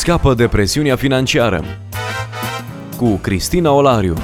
Scapă 0.00 0.34
de 0.34 0.48
presiunea 0.48 0.96
financiară 0.96 1.64
cu 2.96 3.14
Cristina 3.14 3.70
Olariu. 3.72 4.14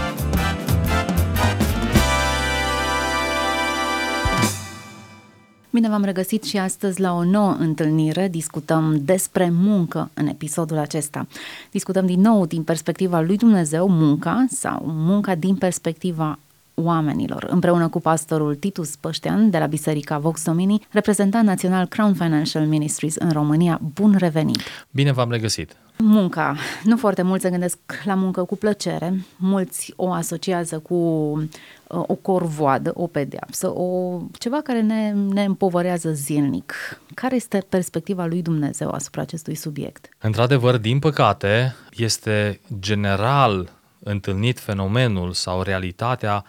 Bine 5.70 5.88
v-am 5.88 6.04
regăsit 6.04 6.44
și 6.44 6.56
astăzi 6.58 7.00
la 7.00 7.14
o 7.14 7.24
nouă 7.24 7.56
întâlnire. 7.58 8.28
Discutăm 8.28 9.00
despre 9.04 9.50
muncă 9.52 10.10
în 10.14 10.26
episodul 10.26 10.78
acesta. 10.78 11.26
Discutăm 11.70 12.06
din 12.06 12.20
nou 12.20 12.46
din 12.46 12.62
perspectiva 12.62 13.20
lui 13.20 13.36
Dumnezeu 13.36 13.88
munca 13.88 14.44
sau 14.48 14.82
munca 14.84 15.34
din 15.34 15.54
perspectiva 15.54 16.38
oamenilor, 16.76 17.46
împreună 17.50 17.88
cu 17.88 18.00
pastorul 18.00 18.54
Titus 18.54 18.96
Păștean 18.96 19.50
de 19.50 19.58
la 19.58 19.66
Biserica 19.66 20.18
Vox 20.18 20.44
Domini, 20.44 20.86
reprezentant 20.90 21.46
național 21.46 21.86
Crown 21.86 22.14
Financial 22.14 22.66
Ministries 22.66 23.14
în 23.14 23.30
România. 23.30 23.80
Bun 23.94 24.14
revenit! 24.18 24.60
Bine 24.90 25.12
v-am 25.12 25.30
regăsit! 25.30 25.76
Munca. 25.98 26.56
Nu 26.84 26.96
foarte 26.96 27.22
mulți 27.22 27.44
se 27.44 27.50
gândesc 27.50 27.78
la 28.04 28.14
muncă 28.14 28.44
cu 28.44 28.56
plăcere. 28.56 29.24
Mulți 29.36 29.92
o 29.96 30.12
asociază 30.12 30.78
cu 30.78 30.94
uh, 30.94 32.02
o 32.06 32.14
corvoadă, 32.14 32.90
o 32.94 33.06
pedeapsă, 33.06 33.78
o, 33.78 34.18
ceva 34.38 34.60
care 34.60 34.80
ne, 34.80 35.12
ne 35.12 35.44
împovărează 35.44 36.12
zilnic. 36.12 36.74
Care 37.14 37.34
este 37.34 37.66
perspectiva 37.68 38.26
lui 38.26 38.42
Dumnezeu 38.42 38.90
asupra 38.90 39.22
acestui 39.22 39.54
subiect? 39.54 40.08
Într-adevăr, 40.18 40.76
din 40.76 40.98
păcate, 40.98 41.74
este 41.90 42.60
general 42.80 43.70
întâlnit 43.98 44.60
fenomenul 44.60 45.32
sau 45.32 45.62
realitatea 45.62 46.44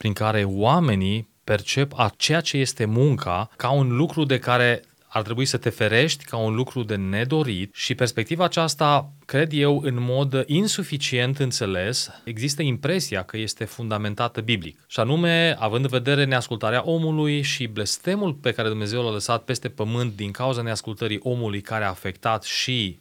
prin 0.00 0.12
care 0.12 0.44
oamenii 0.44 1.28
percep 1.44 1.92
a 1.96 2.12
ceea 2.16 2.40
ce 2.40 2.56
este 2.56 2.84
munca 2.84 3.50
ca 3.56 3.70
un 3.70 3.96
lucru 3.96 4.24
de 4.24 4.38
care 4.38 4.82
ar 5.06 5.22
trebui 5.22 5.44
să 5.44 5.56
te 5.56 5.68
ferești 5.68 6.24
ca 6.24 6.36
un 6.36 6.54
lucru 6.54 6.82
de 6.82 6.94
nedorit 6.96 7.74
și 7.74 7.94
perspectiva 7.94 8.44
aceasta, 8.44 9.12
cred 9.26 9.52
eu, 9.52 9.80
în 9.84 9.96
mod 9.98 10.44
insuficient 10.46 11.38
înțeles, 11.38 12.10
există 12.24 12.62
impresia 12.62 13.22
că 13.22 13.36
este 13.36 13.64
fundamentată 13.64 14.40
biblic. 14.40 14.84
Și 14.86 15.00
anume, 15.00 15.56
având 15.58 15.84
în 15.84 15.90
vedere 15.90 16.24
neascultarea 16.24 16.82
omului 16.84 17.42
și 17.42 17.66
blestemul 17.66 18.34
pe 18.34 18.52
care 18.52 18.68
Dumnezeu 18.68 19.02
l-a 19.02 19.10
lăsat 19.10 19.44
peste 19.44 19.68
pământ 19.68 20.16
din 20.16 20.30
cauza 20.30 20.62
neascultării 20.62 21.20
omului 21.22 21.60
care 21.60 21.84
a 21.84 21.88
afectat 21.88 22.42
și 22.42 22.98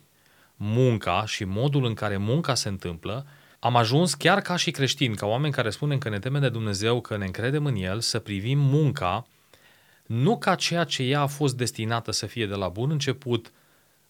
munca 0.55 1.23
și 1.27 1.43
modul 1.43 1.85
în 1.85 1.93
care 1.93 2.17
munca 2.17 2.55
se 2.55 2.69
întâmplă, 2.69 3.25
am 3.59 3.75
ajuns 3.75 4.13
chiar 4.13 4.41
ca 4.41 4.55
și 4.55 4.71
creștini, 4.71 5.15
ca 5.15 5.25
oameni 5.25 5.53
care 5.53 5.69
spunem 5.69 5.97
că 5.97 6.09
ne 6.09 6.19
temem 6.19 6.41
de 6.41 6.49
Dumnezeu, 6.49 7.01
că 7.01 7.17
ne 7.17 7.25
încredem 7.25 7.65
în 7.65 7.75
El, 7.75 7.99
să 7.99 8.19
privim 8.19 8.59
munca 8.59 9.27
nu 10.05 10.37
ca 10.37 10.55
ceea 10.55 10.83
ce 10.83 11.03
ea 11.03 11.21
a 11.21 11.27
fost 11.27 11.57
destinată 11.57 12.11
să 12.11 12.25
fie 12.25 12.47
de 12.47 12.55
la 12.55 12.67
bun 12.67 12.91
început 12.91 13.51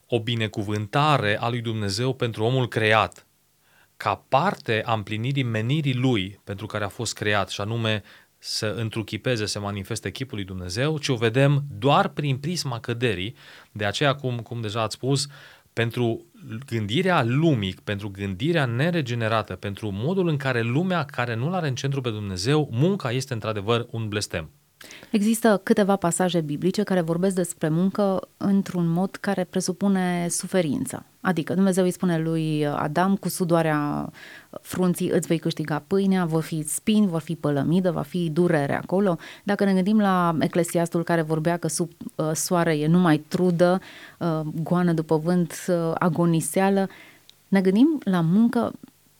o 0.08 0.20
binecuvântare 0.20 1.40
a 1.40 1.50
lui 1.50 1.62
Dumnezeu 1.62 2.14
pentru 2.14 2.44
omul 2.44 2.68
creat, 2.68 3.26
ca 3.98 4.26
parte 4.30 4.84
a 4.86 4.94
împlinirii 4.94 5.44
menirii 5.44 5.94
lui 5.94 6.40
pentru 6.44 6.66
care 6.66 6.84
a 6.84 6.88
fost 6.88 7.14
creat, 7.14 7.50
și 7.50 7.62
anume 7.62 8.04
să 8.38 8.66
întruchipeze, 8.66 9.46
să 9.46 9.60
manifeste 9.60 10.12
chipul 10.12 10.38
lui 10.38 10.46
Dumnezeu, 10.46 10.98
ci 10.98 11.08
o 11.08 11.16
vedem 11.16 11.64
doar 11.70 12.08
prin 12.08 12.38
prisma 12.38 12.80
căderii. 12.80 13.36
De 13.72 13.86
aceea, 13.86 14.16
cum, 14.16 14.40
cum 14.40 14.62
deja 14.62 14.82
ați 14.82 14.96
spus, 14.96 15.28
pentru 15.80 16.26
gândirea 16.66 17.24
lumii, 17.24 17.76
pentru 17.84 18.10
gândirea 18.10 18.66
neregenerată, 18.66 19.56
pentru 19.56 19.90
modul 19.92 20.28
în 20.28 20.38
care 20.38 20.62
lumea 20.62 21.04
care 21.04 21.36
nu-L 21.36 21.54
are 21.54 21.68
în 21.68 21.76
centru 21.76 22.02
pe 22.02 22.10
Dumnezeu, 22.10 22.70
munca 22.72 23.12
este 23.12 23.34
într-adevăr 23.34 23.88
un 23.92 24.08
blestem. 24.08 24.50
Există 25.12 25.62
câteva 25.64 25.96
pasaje 25.96 26.42
biblice 26.42 26.84
care 26.84 27.02
vorbesc 27.02 27.36
despre 27.36 27.70
muncă 27.70 28.28
într-un 28.38 28.88
mod 28.88 29.16
care 29.16 29.44
presupune 29.44 30.28
suferință. 30.30 31.06
Adică 31.22 31.54
Dumnezeu 31.54 31.84
îi 31.84 31.92
spune 31.92 32.20
lui 32.20 32.68
Adam, 32.68 33.16
cu 33.16 33.30
sudoarea 33.30 34.12
frunții 34.62 35.10
îți 35.10 35.28
vei 35.28 35.38
câștiga 35.38 35.84
pâinea, 35.88 36.26
vor 36.26 36.42
fi 36.44 36.64
spini, 36.64 37.08
vor 37.08 37.22
fi 37.22 37.36
pălămidă, 37.36 37.92
va 37.92 38.02
fi 38.02 38.30
durere 38.30 38.78
acolo. 38.78 39.18
Dacă 39.44 39.64
ne 39.64 39.74
gândim 39.74 40.00
la 40.00 40.36
Eclesiastul 40.40 41.04
care 41.04 41.22
vorbea 41.22 41.58
că 41.58 41.68
sub 41.68 41.90
uh, 42.16 42.32
soare 42.34 42.78
e 42.78 42.88
numai 42.88 43.18
trudă, 43.18 43.82
uh, 44.20 44.42
goană 44.64 44.94
după 44.94 45.18
vânt, 45.18 45.66
uh, 45.68 45.92
agoniseală, 45.94 46.88
ne 47.48 47.62
gândim 47.62 48.00
la 48.04 48.22
muncă 48.22 48.72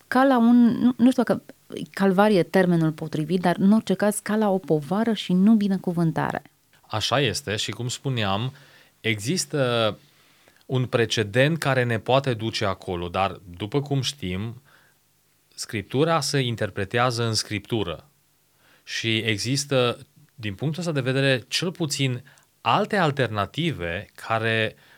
ca 0.10 0.24
la 0.24 0.38
un, 0.38 0.56
nu, 0.66 0.94
nu 0.98 1.12
știu 1.12 1.24
dacă 1.24 1.44
calvarie 1.92 2.44
termenul 2.44 2.92
potrivit, 2.92 3.42
dar 3.42 3.56
în 3.60 3.72
orice 3.72 3.94
caz 3.94 4.20
ca 4.20 4.36
la 4.36 4.50
o 4.50 4.58
povară 4.58 5.14
și 5.14 5.34
nu 5.34 5.54
binecuvântare. 5.54 6.42
Așa 6.82 7.20
este 7.20 7.56
și 7.56 7.72
cum 7.72 7.88
spuneam, 7.88 8.54
există 9.02 9.98
un 10.66 10.86
precedent 10.86 11.58
care 11.58 11.84
ne 11.84 12.00
poate 12.00 12.34
duce 12.34 12.66
acolo, 12.66 13.08
dar 13.08 13.40
după 13.58 13.82
cum 13.82 14.02
știm, 14.02 14.62
scriptura 15.56 16.22
se 16.22 16.40
interpretează 16.40 17.26
în 17.26 17.34
scriptură 17.34 18.10
și 18.84 19.18
există, 19.18 19.98
din 20.36 20.56
punctul 20.56 20.80
ăsta 20.80 20.94
de 20.94 21.12
vedere, 21.12 21.44
cel 21.48 21.72
puțin 21.72 22.24
alte 22.62 22.98
alternative 22.98 24.10
care 24.16 24.76
uh, 24.76 24.89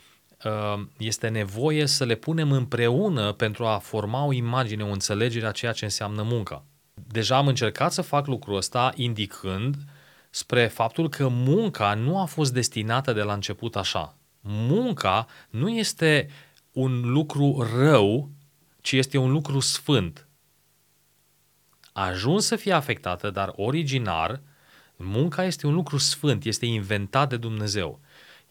este 0.97 1.27
nevoie 1.27 1.85
să 1.85 2.05
le 2.05 2.15
punem 2.15 2.51
împreună 2.51 3.31
pentru 3.31 3.65
a 3.65 3.77
forma 3.77 4.25
o 4.25 4.33
imagine, 4.33 4.83
o 4.83 4.91
înțelegere 4.91 5.47
a 5.47 5.51
ceea 5.51 5.71
ce 5.71 5.83
înseamnă 5.83 6.21
munca. 6.21 6.65
Deja 6.93 7.37
am 7.37 7.47
încercat 7.47 7.91
să 7.91 8.01
fac 8.01 8.27
lucrul 8.27 8.55
ăsta 8.55 8.91
indicând 8.95 9.75
spre 10.29 10.67
faptul 10.67 11.09
că 11.09 11.27
munca 11.27 11.93
nu 11.93 12.19
a 12.19 12.25
fost 12.25 12.53
destinată 12.53 13.13
de 13.13 13.21
la 13.21 13.33
început 13.33 13.75
așa. 13.75 14.15
Munca 14.41 15.27
nu 15.49 15.69
este 15.69 16.29
un 16.71 17.11
lucru 17.11 17.67
rău, 17.75 18.29
ci 18.81 18.91
este 18.91 19.17
un 19.17 19.31
lucru 19.31 19.59
sfânt. 19.59 20.27
A 21.93 22.05
ajuns 22.05 22.45
să 22.45 22.55
fie 22.55 22.73
afectată, 22.73 23.29
dar 23.29 23.53
originar, 23.55 24.41
munca 24.95 25.43
este 25.43 25.67
un 25.67 25.73
lucru 25.73 25.97
sfânt, 25.97 26.45
este 26.45 26.65
inventat 26.65 27.29
de 27.29 27.37
Dumnezeu. 27.37 27.99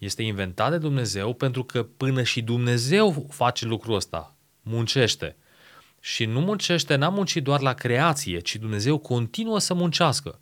Este 0.00 0.22
inventat 0.22 0.71
de 0.71 0.78
Dumnezeu 0.78 1.34
pentru 1.34 1.65
că 1.65 1.83
până 1.83 2.22
și 2.22 2.43
Dumnezeu 2.43 3.27
face 3.31 3.66
lucrul 3.66 3.94
ăsta, 3.94 4.34
muncește. 4.62 5.37
Și 6.00 6.25
nu 6.25 6.41
muncește, 6.41 6.94
n-a 6.94 7.09
muncit 7.09 7.44
doar 7.44 7.61
la 7.61 7.72
creație, 7.72 8.39
ci 8.39 8.56
Dumnezeu 8.56 8.99
continuă 8.99 9.59
să 9.59 9.75
muncească. 9.75 10.41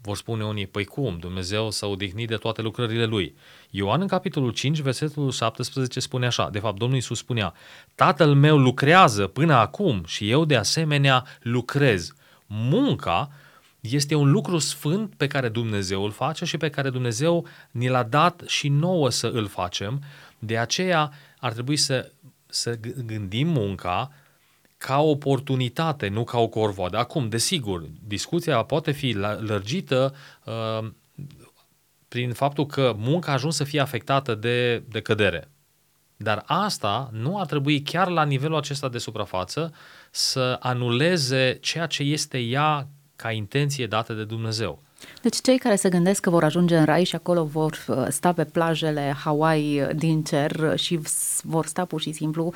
Vor 0.00 0.16
spune 0.16 0.44
unii, 0.44 0.66
păi 0.66 0.84
cum? 0.84 1.18
Dumnezeu 1.18 1.70
s-a 1.70 1.86
odihnit 1.86 2.28
de 2.28 2.36
toate 2.36 2.62
lucrările 2.62 3.04
Lui. 3.04 3.34
Ioan 3.70 4.00
în 4.00 4.06
capitolul 4.06 4.50
5, 4.50 4.80
versetul 4.80 5.30
17 5.30 6.00
spune 6.00 6.26
așa, 6.26 6.50
de 6.50 6.58
fapt 6.58 6.78
Domnul 6.78 6.96
Iisus 6.96 7.18
spunea, 7.18 7.54
Tatăl 7.94 8.34
meu 8.34 8.58
lucrează 8.58 9.26
până 9.26 9.54
acum 9.54 10.04
și 10.06 10.30
eu 10.30 10.44
de 10.44 10.56
asemenea 10.56 11.24
lucrez. 11.40 12.14
Munca 12.46 13.30
este 13.90 14.14
un 14.14 14.30
lucru 14.30 14.58
sfânt 14.58 15.14
pe 15.14 15.26
care 15.26 15.48
Dumnezeu 15.48 16.04
îl 16.04 16.10
face 16.10 16.44
și 16.44 16.56
pe 16.56 16.70
care 16.70 16.90
Dumnezeu 16.90 17.46
ni 17.70 17.88
l-a 17.88 18.02
dat 18.02 18.42
și 18.46 18.68
nouă 18.68 19.10
să 19.10 19.26
îl 19.26 19.46
facem. 19.46 20.02
De 20.38 20.58
aceea 20.58 21.12
ar 21.38 21.52
trebui 21.52 21.76
să, 21.76 22.12
să 22.46 22.78
gândim 23.06 23.48
munca 23.48 24.12
ca 24.76 25.00
o 25.00 25.08
oportunitate, 25.08 26.08
nu 26.08 26.24
ca 26.24 26.38
o 26.38 26.48
corvoadă. 26.48 26.98
Acum, 26.98 27.28
desigur, 27.28 27.88
discuția 28.06 28.62
poate 28.62 28.90
fi 28.90 29.12
lărgită 29.38 30.14
uh, 30.44 30.90
prin 32.08 32.32
faptul 32.32 32.66
că 32.66 32.94
munca 32.96 33.30
a 33.30 33.34
ajuns 33.34 33.56
să 33.56 33.64
fie 33.64 33.80
afectată 33.80 34.34
de, 34.34 34.78
de 34.78 35.00
cădere. 35.00 35.50
Dar 36.16 36.42
asta 36.46 37.10
nu 37.12 37.38
ar 37.40 37.46
trebui 37.46 37.82
chiar 37.82 38.08
la 38.08 38.24
nivelul 38.24 38.56
acesta 38.56 38.88
de 38.88 38.98
suprafață 38.98 39.74
să 40.10 40.56
anuleze 40.60 41.58
ceea 41.60 41.86
ce 41.86 42.02
este 42.02 42.38
ea 42.38 42.88
ca 43.22 43.30
intenție 43.30 43.86
dată 43.86 44.12
de 44.12 44.24
Dumnezeu. 44.24 44.82
Deci 45.22 45.36
cei 45.42 45.58
care 45.58 45.76
se 45.76 45.88
gândesc 45.88 46.20
că 46.20 46.30
vor 46.30 46.44
ajunge 46.44 46.76
în 46.76 46.84
rai 46.84 47.04
și 47.04 47.14
acolo 47.14 47.44
vor 47.44 47.84
uh, 47.86 48.06
sta 48.08 48.32
pe 48.32 48.44
plajele 48.44 49.14
Hawaii 49.24 49.86
din 49.94 50.22
cer 50.22 50.78
și 50.78 51.00
vor 51.42 51.66
sta 51.66 51.84
pur 51.84 52.00
și 52.00 52.12
simplu 52.12 52.52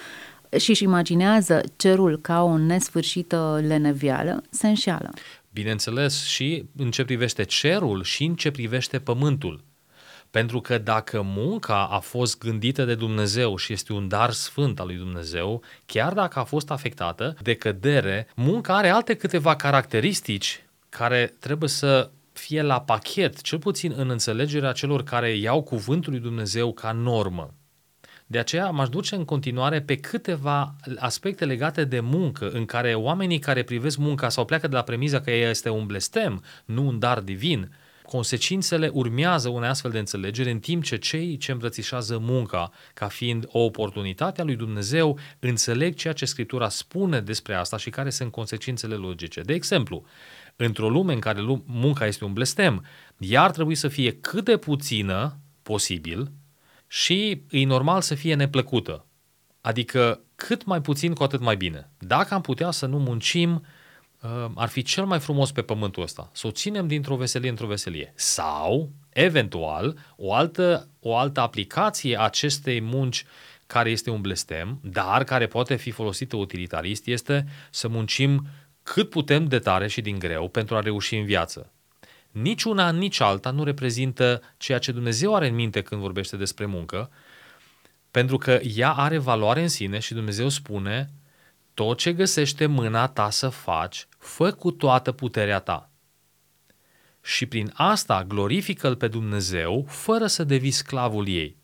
și 0.58 0.70
își 0.70 0.82
imaginează 0.82 1.61
cerul 1.76 2.19
ca 2.20 2.43
o 2.43 2.56
nesfârșită 2.56 3.61
lenevială, 3.67 4.43
se 4.50 4.67
înșeală. 4.67 5.11
Bineînțeles, 5.52 6.25
și 6.25 6.64
în 6.76 6.90
ce 6.90 7.05
privește 7.05 7.43
cerul 7.43 8.02
și 8.02 8.25
în 8.25 8.35
ce 8.35 8.50
privește 8.50 8.99
pământul. 8.99 9.64
Pentru 10.31 10.61
că 10.61 10.79
dacă 10.79 11.23
munca 11.25 11.88
a 11.90 11.99
fost 11.99 12.38
gândită 12.38 12.85
de 12.85 12.94
Dumnezeu 12.94 13.56
și 13.56 13.73
este 13.73 13.93
un 13.93 14.08
dar 14.08 14.31
sfânt 14.31 14.81
al 14.81 14.87
lui 14.87 14.96
Dumnezeu, 14.96 15.62
chiar 15.87 16.12
dacă 16.12 16.38
a 16.38 16.44
fost 16.44 16.70
afectată 16.70 17.37
de 17.43 17.55
cădere, 17.55 18.26
munca 18.35 18.76
are 18.76 18.88
alte 18.88 19.14
câteva 19.14 19.56
caracteristici 19.56 20.65
care 20.96 21.34
trebuie 21.38 21.69
să 21.69 22.10
fie 22.32 22.62
la 22.62 22.81
pachet, 22.81 23.40
cel 23.40 23.58
puțin 23.58 23.93
în 23.96 24.10
înțelegerea 24.10 24.72
celor 24.72 25.02
care 25.02 25.31
iau 25.31 25.62
cuvântul 25.62 26.12
lui 26.12 26.20
Dumnezeu 26.20 26.72
ca 26.72 26.93
normă. 26.93 27.54
De 28.26 28.38
aceea 28.38 28.70
m-aș 28.70 28.88
duce 28.88 29.14
în 29.14 29.25
continuare 29.25 29.81
pe 29.81 29.96
câteva 29.96 30.75
aspecte 30.98 31.44
legate 31.44 31.84
de 31.84 32.00
muncă, 32.00 32.48
în 32.48 32.64
care 32.64 32.94
oamenii 32.94 33.38
care 33.38 33.62
privesc 33.62 33.96
munca 33.96 34.28
sau 34.28 34.44
pleacă 34.44 34.69
de 34.69 34.75
la 34.75 34.82
premiza 34.82 35.20
că 35.20 35.31
ea 35.31 35.50
este 35.50 35.69
un 35.69 35.87
blestem, 35.87 36.43
nu 36.64 36.87
un 36.87 36.99
dar 36.99 37.20
divin, 37.20 37.70
consecințele 38.06 38.90
urmează 38.92 39.49
unei 39.49 39.69
astfel 39.69 39.90
de 39.90 39.99
înțelegere, 39.99 40.50
în 40.50 40.58
timp 40.58 40.84
ce 40.84 40.96
cei 40.96 41.37
ce 41.37 41.52
îmbrățișează 41.52 42.19
munca 42.19 42.70
ca 42.94 43.08
fiind 43.08 43.46
o 43.49 43.58
oportunitate 43.58 44.40
a 44.40 44.44
lui 44.44 44.56
Dumnezeu 44.56 45.19
înțeleg 45.38 45.94
ceea 45.94 46.12
ce 46.12 46.25
Scriptura 46.25 46.69
spune 46.69 47.20
despre 47.20 47.54
asta 47.54 47.76
și 47.76 47.90
care 47.90 48.10
sunt 48.10 48.31
consecințele 48.31 48.94
logice. 48.94 49.40
De 49.40 49.52
exemplu, 49.52 50.04
într-o 50.56 50.88
lume 50.88 51.12
în 51.12 51.20
care 51.20 51.62
munca 51.64 52.06
este 52.06 52.25
un 52.25 52.32
blestem, 52.32 52.85
ea 53.19 53.43
ar 53.43 53.50
trebui 53.50 53.75
să 53.75 53.88
fie 53.88 54.12
cât 54.12 54.44
de 54.44 54.56
puțină 54.56 55.38
posibil 55.62 56.31
și 56.87 57.43
e 57.50 57.64
normal 57.64 58.00
să 58.00 58.14
fie 58.14 58.35
neplăcută. 58.35 59.06
Adică 59.61 60.20
cât 60.35 60.64
mai 60.64 60.81
puțin, 60.81 61.14
cu 61.14 61.23
atât 61.23 61.41
mai 61.41 61.56
bine. 61.56 61.91
Dacă 61.99 62.35
am 62.35 62.41
putea 62.41 62.70
să 62.70 62.87
nu 62.87 62.99
muncim, 62.99 63.64
uh, 64.20 64.50
ar 64.55 64.69
fi 64.69 64.82
cel 64.82 65.05
mai 65.05 65.20
frumos 65.20 65.53
pe 65.53 65.62
pământul 65.62 66.03
ăsta. 66.03 66.31
Să 66.32 66.47
o 66.47 66.50
ținem 66.50 66.87
dintr-o 66.87 67.17
veselie 67.17 67.49
într-o 67.49 67.67
veselie. 67.67 68.12
Sau, 68.14 68.91
eventual, 69.09 69.99
o 70.17 70.35
altă, 70.35 70.88
o 71.00 71.17
altă 71.17 71.41
aplicație 71.41 72.19
a 72.19 72.23
acestei 72.23 72.81
munci 72.81 73.25
care 73.67 73.91
este 73.91 74.11
un 74.11 74.20
blestem, 74.20 74.79
dar 74.82 75.25
care 75.25 75.47
poate 75.47 75.76
fi 75.76 75.91
folosită 75.91 76.37
utilitarist, 76.37 77.06
este 77.06 77.47
să 77.70 77.88
muncim 77.88 78.47
cât 78.93 79.11
putem 79.11 79.47
de 79.47 79.59
tare 79.59 79.87
și 79.87 80.00
din 80.00 80.19
greu 80.19 80.49
pentru 80.49 80.77
a 80.77 80.81
reuși 80.81 81.17
în 81.17 81.25
viață. 81.25 81.73
Nici 82.31 82.62
una, 82.62 82.91
nici 82.91 83.21
alta 83.21 83.50
nu 83.50 83.65
reprezintă 83.65 84.43
ceea 84.56 84.79
ce 84.79 84.93
Dumnezeu 84.93 85.35
are 85.35 85.49
în 85.49 85.55
minte 85.55 85.83
când 85.83 86.00
vorbește 86.00 86.37
despre 86.37 86.67
muncă, 86.67 87.11
pentru 88.11 88.38
că 88.38 88.61
ea 88.62 88.93
are 88.93 89.19
valoare 89.19 89.62
în 89.62 89.69
sine 89.69 89.99
și 89.99 90.15
Dumnezeu 90.15 90.49
spune 90.49 91.11
tot 91.75 91.99
ce 91.99 92.12
găsește 92.12 92.67
mâna 92.67 93.06
ta 93.06 93.31
să 93.31 93.49
faci, 93.49 94.09
fă 94.19 94.53
cu 94.53 94.71
toată 94.71 95.12
puterea 95.12 95.59
ta. 95.59 95.91
Și 97.23 97.47
prin 97.47 97.73
asta 97.75 98.25
glorifică-L 98.25 98.97
pe 98.97 99.09
Dumnezeu 99.09 99.85
fără 99.88 100.27
să 100.27 100.44
devii 100.44 100.71
sclavul 100.71 101.29
ei. 101.29 101.56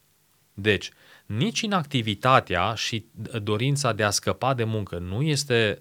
Deci, 0.55 0.91
nici 1.27 1.61
inactivitatea 1.61 2.75
și 2.75 3.07
dorința 3.43 3.93
de 3.93 4.03
a 4.03 4.11
scăpa 4.11 4.55
de 4.55 4.65
muncă 4.65 4.99
nu 4.99 5.23
este 5.23 5.81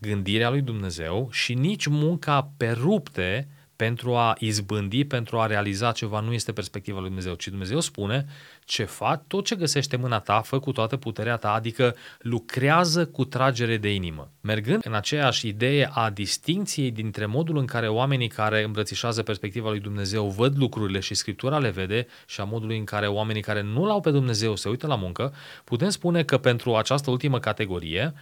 gândirea 0.00 0.50
lui 0.50 0.60
Dumnezeu 0.60 1.28
și 1.32 1.54
nici 1.54 1.86
munca 1.86 2.50
pe 2.56 2.70
rupte 2.70 3.48
pentru 3.76 4.14
a 4.14 4.34
izbândi, 4.38 5.04
pentru 5.04 5.38
a 5.40 5.46
realiza 5.46 5.92
ceva, 5.92 6.20
nu 6.20 6.32
este 6.32 6.52
perspectiva 6.52 6.98
lui 6.98 7.06
Dumnezeu, 7.06 7.34
ci 7.34 7.48
Dumnezeu 7.48 7.80
spune 7.80 8.26
ce 8.64 8.84
fac, 8.84 9.26
tot 9.26 9.44
ce 9.44 9.54
găsește 9.54 9.96
mâna 9.96 10.18
ta, 10.18 10.40
fă 10.40 10.58
cu 10.58 10.72
toată 10.72 10.96
puterea 10.96 11.36
ta, 11.36 11.52
adică 11.52 11.96
lucrează 12.18 13.06
cu 13.06 13.24
tragere 13.24 13.76
de 13.76 13.94
inimă. 13.94 14.30
Mergând 14.40 14.84
în 14.86 14.94
aceeași 14.94 15.48
idee 15.48 15.90
a 15.92 16.10
distinției 16.10 16.90
dintre 16.90 17.26
modul 17.26 17.56
în 17.56 17.66
care 17.66 17.88
oamenii 17.88 18.28
care 18.28 18.62
îmbrățișează 18.62 19.22
perspectiva 19.22 19.68
lui 19.68 19.80
Dumnezeu 19.80 20.28
văd 20.28 20.58
lucrurile 20.58 21.00
și 21.00 21.14
Scriptura 21.14 21.58
le 21.58 21.70
vede 21.70 22.06
și 22.26 22.40
a 22.40 22.44
modului 22.44 22.78
în 22.78 22.84
care 22.84 23.06
oamenii 23.06 23.42
care 23.42 23.62
nu 23.62 23.84
l-au 23.86 24.00
pe 24.00 24.10
Dumnezeu 24.10 24.56
se 24.56 24.68
uită 24.68 24.86
la 24.86 24.96
muncă, 24.96 25.34
putem 25.64 25.88
spune 25.88 26.22
că 26.22 26.38
pentru 26.38 26.74
această 26.74 27.10
ultimă 27.10 27.38
categorie, 27.38 28.14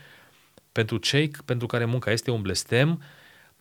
pentru 0.74 0.96
cei 0.96 1.30
pentru 1.44 1.66
care 1.66 1.84
munca 1.84 2.10
este 2.10 2.30
un 2.30 2.42
blestem, 2.42 3.02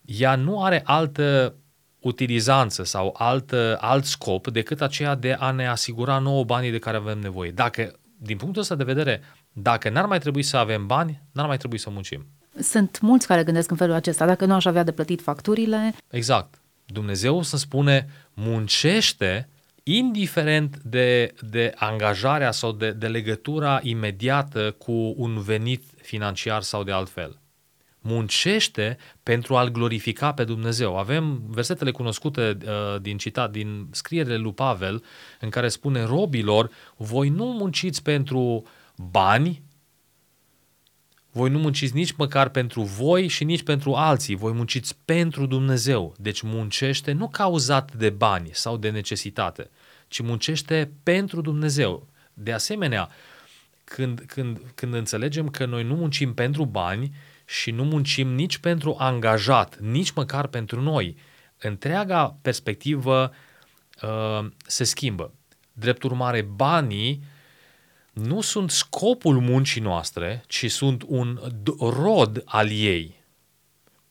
ea 0.04 0.34
nu 0.36 0.62
are 0.62 0.82
altă 0.84 1.54
utilizanță 2.00 2.84
sau 2.84 3.14
alt, 3.18 3.52
alt 3.76 4.04
scop 4.04 4.50
decât 4.50 4.80
aceea 4.80 5.14
de 5.14 5.32
a 5.32 5.50
ne 5.50 5.66
asigura 5.68 6.18
nouă 6.18 6.44
banii 6.44 6.70
de 6.70 6.78
care 6.78 6.96
avem 6.96 7.18
nevoie. 7.18 7.50
Dacă, 7.50 7.92
din 8.16 8.36
punctul 8.36 8.62
ăsta 8.62 8.74
de 8.74 8.84
vedere, 8.84 9.22
dacă 9.52 9.90
n-ar 9.90 10.06
mai 10.06 10.18
trebui 10.18 10.42
să 10.42 10.56
avem 10.56 10.86
bani, 10.86 11.22
n-ar 11.32 11.46
mai 11.46 11.56
trebui 11.56 11.78
să 11.78 11.90
muncim. 11.90 12.26
Sunt 12.60 13.00
mulți 13.00 13.26
care 13.26 13.44
gândesc 13.44 13.70
în 13.70 13.76
felul 13.76 13.94
acesta. 13.94 14.26
Dacă 14.26 14.44
nu 14.44 14.54
aș 14.54 14.64
avea 14.64 14.82
de 14.82 14.92
plătit 14.92 15.22
facturile... 15.22 15.94
Exact. 16.10 16.60
Dumnezeu 16.86 17.42
să 17.42 17.56
spune, 17.56 18.08
muncește 18.32 19.48
indiferent 19.84 20.76
de, 20.76 21.34
de 21.40 21.72
angajarea 21.76 22.50
sau 22.50 22.72
de, 22.72 22.90
de 22.90 23.08
legătura 23.08 23.80
imediată 23.82 24.74
cu 24.78 25.14
un 25.16 25.40
venit 25.40 25.82
financiar 26.02 26.62
sau 26.62 26.82
de 26.82 26.92
altfel 26.92 27.38
muncește 28.06 28.96
pentru 29.22 29.56
a-L 29.56 29.68
glorifica 29.68 30.32
pe 30.32 30.44
Dumnezeu. 30.44 30.98
Avem 30.98 31.42
versetele 31.48 31.90
cunoscute 31.90 32.56
uh, 32.66 33.00
din 33.00 33.16
citat, 33.16 33.50
din 33.50 33.86
scrierile 33.90 34.36
lui 34.36 34.52
Pavel, 34.52 35.04
în 35.40 35.48
care 35.48 35.68
spune 35.68 36.02
robilor, 36.02 36.70
voi 36.96 37.28
nu 37.28 37.44
munciți 37.44 38.02
pentru 38.02 38.62
bani, 38.96 39.62
voi 41.34 41.50
nu 41.50 41.58
munciți 41.58 41.94
nici 41.94 42.12
măcar 42.12 42.48
pentru 42.48 42.82
voi 42.82 43.28
și 43.28 43.44
nici 43.44 43.62
pentru 43.62 43.94
alții, 43.94 44.34
voi 44.34 44.52
munciți 44.52 44.96
pentru 45.04 45.46
Dumnezeu. 45.46 46.14
Deci 46.18 46.42
muncește 46.42 47.12
nu 47.12 47.28
cauzat 47.28 47.94
de 47.94 48.10
bani 48.10 48.48
sau 48.52 48.76
de 48.76 48.90
necesitate, 48.90 49.70
ci 50.08 50.20
muncește 50.20 50.90
pentru 51.02 51.40
Dumnezeu. 51.40 52.08
De 52.34 52.52
asemenea, 52.52 53.08
când, 53.84 54.24
când, 54.26 54.60
când 54.74 54.94
înțelegem 54.94 55.48
că 55.48 55.64
noi 55.64 55.84
nu 55.84 55.94
muncim 55.94 56.34
pentru 56.34 56.64
bani, 56.64 57.12
și 57.44 57.70
nu 57.70 57.84
muncim 57.84 58.28
nici 58.28 58.58
pentru 58.58 58.94
angajat, 58.98 59.78
nici 59.78 60.10
măcar 60.10 60.46
pentru 60.46 60.80
noi, 60.80 61.16
întreaga 61.58 62.36
perspectivă 62.42 63.32
uh, 64.02 64.46
se 64.66 64.84
schimbă. 64.84 65.32
Drept 65.72 66.02
urmare, 66.02 66.42
banii 66.42 67.22
nu 68.14 68.40
sunt 68.40 68.70
scopul 68.70 69.40
muncii 69.40 69.80
noastre, 69.80 70.44
ci 70.46 70.70
sunt 70.70 71.02
un 71.06 71.40
rod 71.78 72.42
al 72.44 72.70
ei. 72.70 73.22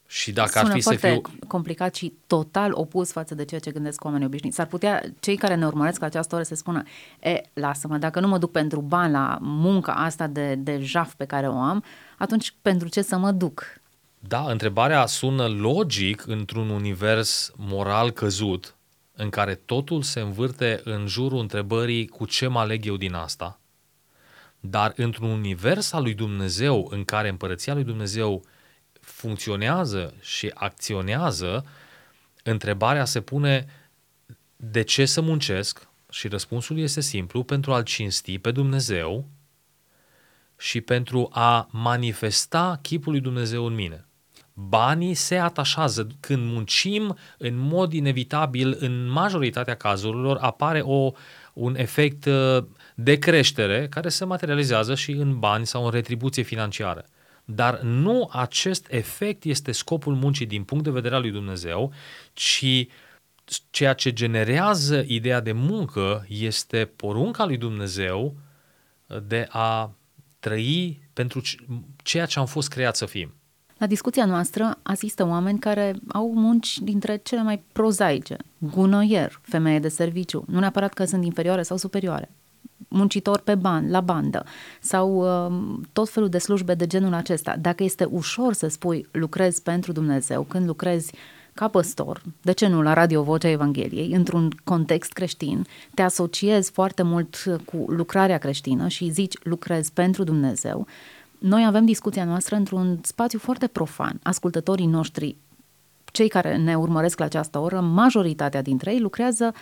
Și 0.07 0.31
dacă 0.31 0.59
Sună 0.59 0.69
ar 0.69 0.73
fi 0.73 0.81
să 0.81 0.95
fiu... 0.95 1.21
complicat 1.47 1.95
și 1.95 2.13
total 2.27 2.71
opus 2.73 3.11
față 3.11 3.35
de 3.35 3.45
ceea 3.45 3.59
ce 3.59 3.71
gândesc 3.71 4.03
oamenii 4.03 4.25
obișnuiți. 4.25 4.57
S-ar 4.57 4.65
putea 4.65 5.03
cei 5.19 5.35
care 5.35 5.55
ne 5.55 5.65
urmăresc 5.65 5.99
la 5.99 6.05
această 6.05 6.35
oră 6.35 6.43
să 6.43 6.55
spună, 6.55 6.83
e, 7.19 7.41
lasă-mă, 7.53 7.97
dacă 7.97 8.19
nu 8.19 8.27
mă 8.27 8.37
duc 8.37 8.51
pentru 8.51 8.81
bani 8.81 9.11
la 9.11 9.37
munca 9.41 9.93
asta 9.93 10.27
de, 10.27 10.55
de 10.55 10.79
jaf 10.81 11.13
pe 11.13 11.25
care 11.25 11.47
o 11.47 11.57
am, 11.57 11.83
atunci 12.17 12.55
pentru 12.61 12.87
ce 12.87 13.01
să 13.01 13.17
mă 13.17 13.31
duc? 13.31 13.81
Da, 14.19 14.51
întrebarea 14.51 15.05
sună 15.05 15.47
logic 15.47 16.27
într-un 16.27 16.69
univers 16.69 17.51
moral 17.55 18.11
căzut, 18.11 18.75
în 19.15 19.29
care 19.29 19.55
totul 19.55 20.01
se 20.01 20.19
învârte 20.19 20.81
în 20.83 21.07
jurul 21.07 21.39
întrebării 21.39 22.07
cu 22.07 22.25
ce 22.25 22.47
mă 22.47 22.59
aleg 22.59 22.85
eu 22.85 22.97
din 22.97 23.13
asta, 23.13 23.59
dar 24.65 24.93
într-un 24.95 25.29
univers 25.29 25.91
al 25.91 26.01
lui 26.01 26.13
Dumnezeu, 26.13 26.87
în 26.91 27.03
care 27.05 27.29
împărăția 27.29 27.73
lui 27.73 27.83
Dumnezeu 27.83 28.45
funcționează 29.01 30.13
și 30.21 30.51
acționează, 30.53 31.65
întrebarea 32.43 33.05
se 33.05 33.21
pune 33.21 33.65
de 34.55 34.81
ce 34.81 35.05
să 35.05 35.21
muncesc? 35.21 35.87
Și 36.09 36.27
răspunsul 36.27 36.79
este 36.79 37.01
simplu, 37.01 37.43
pentru 37.43 37.73
a-L 37.73 37.83
cinsti 37.83 38.39
pe 38.39 38.51
Dumnezeu 38.51 39.27
și 40.57 40.81
pentru 40.81 41.29
a 41.31 41.67
manifesta 41.71 42.79
chipul 42.81 43.11
lui 43.11 43.21
Dumnezeu 43.21 43.65
în 43.65 43.73
mine. 43.73 44.05
Banii 44.53 45.13
se 45.13 45.37
atașează 45.37 46.07
când 46.19 46.51
muncim 46.51 47.17
în 47.37 47.57
mod 47.57 47.93
inevitabil, 47.93 48.77
în 48.79 49.07
majoritatea 49.07 49.75
cazurilor 49.75 50.37
apare 50.37 50.81
o, 50.81 51.11
un 51.53 51.75
efect 51.75 52.25
uh, 52.25 52.63
de 52.95 53.17
creștere 53.17 53.87
care 53.89 54.09
se 54.09 54.25
materializează 54.25 54.95
și 54.95 55.11
în 55.11 55.39
bani 55.39 55.65
sau 55.65 55.85
în 55.85 55.91
retribuție 55.91 56.43
financiară. 56.43 57.05
Dar 57.45 57.79
nu 57.81 58.29
acest 58.31 58.87
efect 58.89 59.43
este 59.43 59.71
scopul 59.71 60.15
muncii 60.15 60.45
din 60.45 60.63
punct 60.63 60.83
de 60.83 60.89
vedere 60.89 61.15
al 61.15 61.21
lui 61.21 61.31
Dumnezeu, 61.31 61.93
ci 62.33 62.87
ceea 63.69 63.93
ce 63.93 64.13
generează 64.13 65.03
ideea 65.07 65.39
de 65.39 65.51
muncă 65.51 66.25
este 66.29 66.85
porunca 66.95 67.45
lui 67.45 67.57
Dumnezeu 67.57 68.35
de 69.23 69.47
a 69.49 69.95
trăi 70.39 71.01
pentru 71.13 71.41
ceea 72.03 72.25
ce 72.25 72.39
am 72.39 72.45
fost 72.45 72.69
creat 72.69 72.95
să 72.95 73.05
fim. 73.05 73.33
La 73.77 73.87
discuția 73.87 74.25
noastră 74.25 74.77
asistă 74.83 75.27
oameni 75.27 75.59
care 75.59 75.95
au 76.07 76.33
munci 76.33 76.79
dintre 76.79 77.19
cele 77.23 77.41
mai 77.41 77.63
prozaice. 77.71 78.37
Gunoier, 78.57 79.39
femeie 79.41 79.79
de 79.79 79.87
serviciu, 79.87 80.45
nu 80.47 80.59
neapărat 80.59 80.93
că 80.93 81.05
sunt 81.05 81.25
inferioare 81.25 81.63
sau 81.63 81.77
superioare. 81.77 82.31
Muncitor 82.87 83.39
pe 83.39 83.55
ban, 83.55 83.89
la 83.89 84.01
bandă 84.01 84.45
sau 84.81 85.15
uh, 85.15 85.79
tot 85.93 86.09
felul 86.09 86.29
de 86.29 86.37
slujbe 86.37 86.73
de 86.73 86.87
genul 86.87 87.13
acesta. 87.13 87.55
Dacă 87.61 87.83
este 87.83 88.03
ușor 88.03 88.53
să 88.53 88.67
spui 88.67 89.07
lucrez 89.11 89.59
pentru 89.59 89.91
Dumnezeu, 89.91 90.41
când 90.41 90.67
lucrezi 90.67 91.13
ca 91.53 91.67
păstor, 91.67 92.21
de 92.41 92.51
ce 92.51 92.67
nu 92.67 92.81
la 92.81 92.93
Radio 92.93 93.23
Vocea 93.23 93.49
Evangheliei, 93.49 94.11
într-un 94.11 94.51
context 94.63 95.11
creștin, 95.11 95.65
te 95.93 96.01
asociezi 96.01 96.71
foarte 96.71 97.03
mult 97.03 97.43
cu 97.65 97.85
lucrarea 97.87 98.37
creștină 98.37 98.87
și 98.87 99.09
zici 99.09 99.37
lucrez 99.43 99.89
pentru 99.89 100.23
Dumnezeu, 100.23 100.87
noi 101.43 101.65
avem 101.65 101.85
discuția 101.85 102.25
noastră 102.25 102.55
într-un 102.55 102.99
spațiu 103.01 103.39
foarte 103.39 103.67
profan. 103.67 104.19
Ascultătorii 104.23 104.85
noștri, 104.85 105.35
cei 106.05 106.27
care 106.27 106.57
ne 106.57 106.77
urmăresc 106.77 107.19
la 107.19 107.25
această 107.25 107.59
oră, 107.59 107.79
majoritatea 107.79 108.61
dintre 108.61 108.93
ei 108.93 108.99
lucrează 108.99 109.53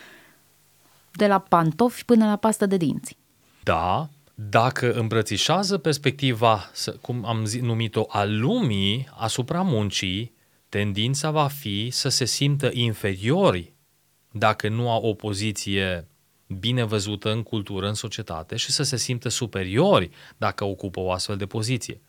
de 1.12 1.28
la 1.28 1.40
pantofi 1.40 2.06
până 2.06 2.26
la 2.26 2.36
pastă 2.36 2.66
de 2.66 2.78
dinți. 2.78 3.18
Da, 3.64 4.10
dacă 4.34 4.94
îmbrățișează 4.94 5.78
perspectiva, 5.78 6.72
cum 7.02 7.26
am 7.26 7.46
numit-o, 7.62 8.04
a 8.08 8.24
lumii 8.24 9.08
asupra 9.18 9.62
muncii, 9.62 10.34
tendința 10.70 11.32
va 11.32 11.48
fi 11.48 11.90
să 11.90 12.10
se 12.10 12.26
simtă 12.26 12.70
inferiori 12.74 13.74
dacă 14.32 14.70
nu 14.70 14.92
au 14.92 15.02
o 15.04 15.14
poziție 15.14 16.08
bine 16.60 16.84
văzută 16.84 17.32
în 17.32 17.44
cultură, 17.44 17.88
în 17.88 17.94
societate 17.94 18.56
și 18.56 18.72
să 18.72 18.84
se 18.84 18.98
simtă 18.98 19.30
superiori 19.30 20.10
dacă 20.38 20.64
ocupă 20.64 21.00
o 21.00 21.12
astfel 21.12 21.38
de 21.38 21.46
poziție. 21.46 22.02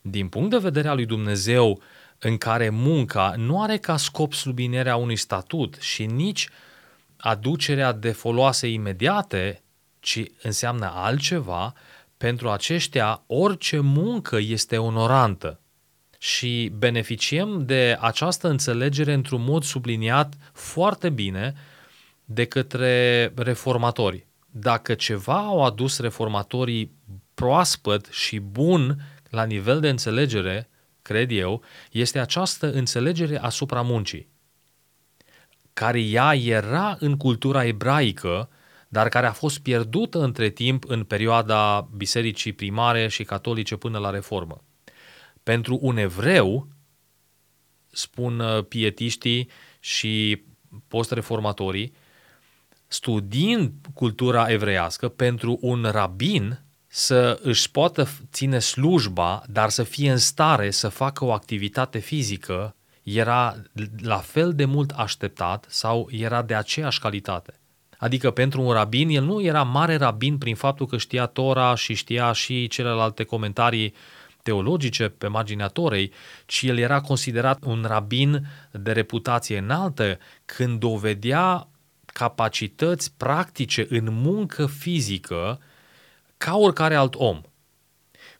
Din 0.00 0.28
punct 0.28 0.50
de 0.50 0.58
vedere 0.58 0.88
al 0.88 0.96
lui 0.96 1.06
Dumnezeu, 1.06 1.82
în 2.18 2.36
care 2.36 2.68
munca 2.68 3.34
nu 3.36 3.62
are 3.62 3.76
ca 3.76 3.96
scop 3.96 4.32
sublinierea 4.32 4.96
unui 4.96 5.16
statut 5.16 5.76
și 5.80 6.06
nici 6.06 6.48
aducerea 7.16 7.92
de 7.92 8.10
foloase 8.10 8.68
imediate, 8.68 9.62
ci 10.00 10.22
înseamnă 10.42 10.92
altceva, 10.94 11.74
pentru 12.16 12.50
aceștia 12.50 13.22
orice 13.26 13.78
muncă 13.78 14.36
este 14.36 14.78
onorantă. 14.78 15.60
Și 16.18 16.72
beneficiem 16.76 17.64
de 17.66 17.96
această 18.00 18.48
înțelegere 18.48 19.12
într-un 19.12 19.44
mod 19.44 19.62
subliniat 19.62 20.34
foarte 20.52 21.10
bine 21.10 21.54
de 22.30 22.44
către 22.44 23.32
reformatori. 23.36 24.26
Dacă 24.50 24.94
ceva 24.94 25.36
au 25.38 25.64
adus 25.64 25.98
reformatorii 25.98 26.92
proaspăt 27.34 28.06
și 28.10 28.38
bun 28.38 29.00
la 29.30 29.44
nivel 29.44 29.80
de 29.80 29.88
înțelegere, 29.88 30.68
cred 31.02 31.30
eu, 31.30 31.62
este 31.90 32.18
această 32.18 32.72
înțelegere 32.72 33.38
asupra 33.38 33.82
muncii, 33.82 34.28
care 35.72 36.00
ea 36.00 36.34
era 36.34 36.96
în 37.00 37.16
cultura 37.16 37.64
ebraică, 37.64 38.48
dar 38.88 39.08
care 39.08 39.26
a 39.26 39.32
fost 39.32 39.58
pierdută 39.58 40.22
între 40.22 40.48
timp 40.48 40.84
în 40.88 41.04
perioada 41.04 41.88
bisericii 41.96 42.52
primare 42.52 43.08
și 43.08 43.24
catolice 43.24 43.76
până 43.76 43.98
la 43.98 44.10
reformă. 44.10 44.64
Pentru 45.42 45.78
un 45.82 45.96
evreu, 45.96 46.68
spun 47.90 48.38
uh, 48.38 48.64
pietiștii 48.64 49.50
și 49.80 50.42
post-reformatorii, 50.88 51.92
studiind 52.88 53.72
cultura 53.94 54.50
evreiască, 54.50 55.08
pentru 55.08 55.58
un 55.60 55.88
rabin 55.90 56.60
să 56.86 57.38
își 57.42 57.70
poată 57.70 58.08
ține 58.32 58.58
slujba, 58.58 59.42
dar 59.46 59.68
să 59.68 59.82
fie 59.82 60.10
în 60.10 60.16
stare 60.16 60.70
să 60.70 60.88
facă 60.88 61.24
o 61.24 61.32
activitate 61.32 61.98
fizică, 61.98 62.74
era 63.02 63.56
la 64.02 64.16
fel 64.16 64.54
de 64.54 64.64
mult 64.64 64.90
așteptat 64.90 65.66
sau 65.68 66.08
era 66.10 66.42
de 66.42 66.54
aceeași 66.54 67.00
calitate. 67.00 67.60
Adică 67.98 68.30
pentru 68.30 68.62
un 68.62 68.72
rabin, 68.72 69.08
el 69.08 69.24
nu 69.24 69.42
era 69.42 69.62
mare 69.62 69.96
rabin 69.96 70.38
prin 70.38 70.54
faptul 70.54 70.86
că 70.86 70.96
știa 70.96 71.26
Tora 71.26 71.74
și 71.74 71.94
știa 71.94 72.32
și 72.32 72.66
celelalte 72.66 73.24
comentarii 73.24 73.94
teologice 74.42 75.08
pe 75.08 75.26
marginea 75.26 75.66
Torei, 75.66 76.12
ci 76.46 76.62
el 76.62 76.78
era 76.78 77.00
considerat 77.00 77.64
un 77.64 77.84
rabin 77.88 78.46
de 78.70 78.92
reputație 78.92 79.58
înaltă 79.58 80.18
când 80.44 80.78
dovedea 80.78 81.68
capacități 82.18 83.12
practice 83.16 83.86
în 83.90 84.08
muncă 84.10 84.66
fizică 84.66 85.60
ca 86.36 86.56
oricare 86.56 86.94
alt 86.94 87.14
om. 87.14 87.40